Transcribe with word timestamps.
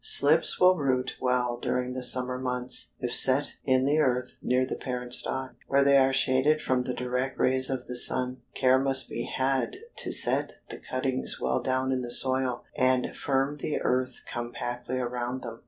Slips 0.03 0.59
will 0.59 0.77
root 0.77 1.13
well 1.21 1.59
during 1.61 1.93
the 1.93 2.01
summer 2.01 2.39
months, 2.39 2.93
if 3.01 3.13
set 3.13 3.57
in 3.65 3.85
the 3.85 3.99
earth 3.99 4.35
near 4.41 4.65
the 4.65 4.75
parent 4.75 5.13
stock, 5.13 5.53
where 5.67 5.83
they 5.83 5.95
are 5.95 6.11
shaded 6.11 6.59
from 6.59 6.81
the 6.85 6.95
direct 6.95 7.37
rays 7.39 7.69
of 7.69 7.85
the 7.85 7.95
sun. 7.95 8.41
Care 8.55 8.79
must 8.79 9.07
be 9.07 9.25
had 9.25 9.77
to 9.97 10.11
set 10.11 10.53
the 10.71 10.79
cuttings 10.79 11.39
well 11.39 11.61
down 11.61 11.91
in 11.91 12.01
the 12.01 12.09
soil, 12.09 12.63
and 12.75 13.15
firm 13.15 13.57
the 13.57 13.79
earth 13.79 14.21
compactly 14.27 14.97
around 14.97 15.43
them. 15.43 15.59